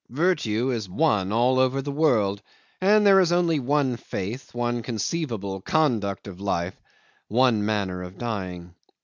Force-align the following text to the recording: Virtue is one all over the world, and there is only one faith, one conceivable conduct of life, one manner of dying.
Virtue 0.09 0.71
is 0.71 0.89
one 0.89 1.31
all 1.31 1.59
over 1.59 1.79
the 1.79 1.91
world, 1.91 2.41
and 2.81 3.05
there 3.05 3.19
is 3.19 3.31
only 3.31 3.59
one 3.59 3.97
faith, 3.97 4.51
one 4.51 4.81
conceivable 4.81 5.61
conduct 5.61 6.25
of 6.25 6.41
life, 6.41 6.81
one 7.27 7.63
manner 7.63 8.01
of 8.01 8.17
dying. 8.17 8.73